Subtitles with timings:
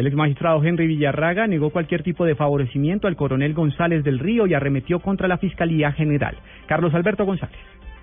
[0.00, 4.54] El exmagistrado Henry Villarraga negó cualquier tipo de favorecimiento al coronel González del Río y
[4.54, 6.34] arremetió contra la Fiscalía General.
[6.66, 7.58] Carlos Alberto González.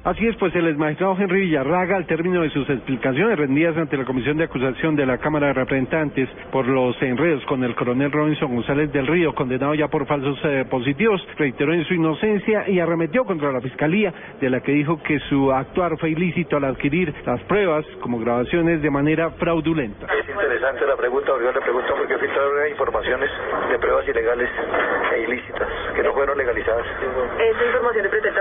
[0.08, 4.06] Así es, pues el exmagistrado Henry Villarraga, al término de sus explicaciones rendidas ante la
[4.06, 8.56] Comisión de Acusación de la Cámara de Representantes por los enredos con el coronel Robinson
[8.56, 13.26] González del Río, condenado ya por falsos eh, positivos, reiteró en su inocencia y arremetió
[13.26, 17.42] contra la Fiscalía, de la que dijo que su actuar fue ilícito al adquirir las
[17.42, 20.08] pruebas como grabaciones de manera fraudulenta.
[20.24, 23.30] Es interesante la pregunta, porque yo le pregunto por qué filtraron informaciones
[23.70, 24.50] de pruebas ilegales
[25.14, 26.86] e ilícitas que no fueron legalizadas.
[26.96, 28.38] Esa información le presenta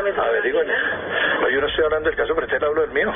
[1.56, 3.10] Yo no estoy hablando del caso, pero usted hablo del mío.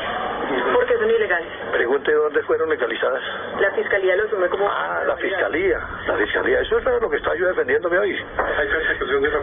[0.73, 1.47] ¿Por qué son ilegales?
[1.73, 3.21] Pregunte dónde fueron legalizadas.
[3.61, 4.67] La fiscalía lo asume como.
[4.67, 5.79] Ah, la fiscalía.
[6.07, 6.61] La fiscalía.
[6.63, 8.17] Eso es lo que estaba yo defendiéndome hoy.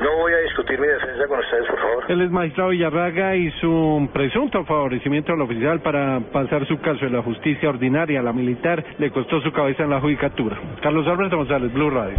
[0.02, 2.04] No voy a discutir mi defensa con ustedes, por favor.
[2.08, 7.22] El exmagistrado Villarraga hizo un presunto favorecimiento al oficial para pasar su caso de la
[7.22, 8.84] justicia ordinaria a la militar.
[8.98, 10.58] Le costó su cabeza en la judicatura.
[10.82, 12.16] Carlos Alberto González, Blue Radio.